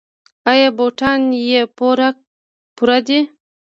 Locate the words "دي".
3.07-3.19